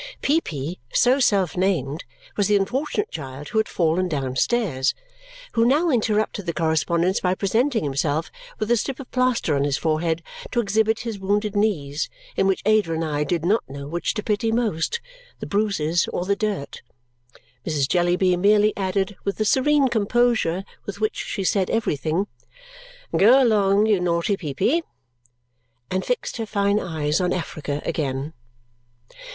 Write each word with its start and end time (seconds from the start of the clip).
Peepy 0.23 0.79
(so 0.91 1.19
self 1.19 1.55
named) 1.55 2.05
was 2.35 2.47
the 2.47 2.55
unfortunate 2.55 3.11
child 3.11 3.49
who 3.49 3.59
had 3.59 3.69
fallen 3.69 4.07
downstairs, 4.07 4.95
who 5.51 5.63
now 5.63 5.91
interrupted 5.91 6.47
the 6.47 6.53
correspondence 6.55 7.19
by 7.19 7.35
presenting 7.35 7.83
himself, 7.83 8.31
with 8.57 8.71
a 8.71 8.77
strip 8.77 8.99
of 8.99 9.11
plaster 9.11 9.55
on 9.55 9.63
his 9.63 9.77
forehead, 9.77 10.23
to 10.49 10.59
exhibit 10.59 11.01
his 11.01 11.19
wounded 11.19 11.55
knees, 11.55 12.09
in 12.35 12.47
which 12.47 12.63
Ada 12.65 12.91
and 12.93 13.05
I 13.05 13.23
did 13.23 13.45
not 13.45 13.69
know 13.69 13.85
which 13.87 14.15
to 14.15 14.23
pity 14.23 14.51
most 14.51 14.99
the 15.39 15.45
bruises 15.45 16.07
or 16.11 16.25
the 16.25 16.35
dirt. 16.35 16.81
Mrs. 17.63 17.87
Jellyby 17.87 18.35
merely 18.37 18.73
added, 18.75 19.17
with 19.23 19.37
the 19.37 19.45
serene 19.45 19.87
composure 19.87 20.63
with 20.87 20.99
which 20.99 21.15
she 21.15 21.43
said 21.43 21.69
everything, 21.69 22.25
"Go 23.15 23.43
along, 23.43 23.85
you 23.85 23.99
naughty 23.99 24.35
Peepy!" 24.35 24.81
and 25.91 26.03
fixed 26.03 26.37
her 26.37 26.47
fine 26.47 26.79
eyes 26.79 27.21
on 27.21 27.31
Africa 27.31 27.83
again. 27.85 28.33